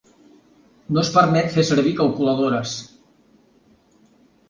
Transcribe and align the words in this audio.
No 0.95 1.01
es 1.01 1.11
permet 1.17 1.53
fer 1.59 1.67
servir 1.71 1.93
calculadores. 2.01 2.75